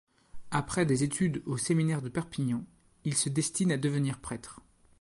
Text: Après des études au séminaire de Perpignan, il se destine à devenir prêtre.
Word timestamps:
Après 0.49 0.83
des 0.87 1.03
études 1.03 1.43
au 1.45 1.57
séminaire 1.57 2.01
de 2.01 2.09
Perpignan, 2.09 2.65
il 3.05 3.13
se 3.15 3.29
destine 3.29 3.71
à 3.71 3.77
devenir 3.77 4.17
prêtre. 4.19 4.59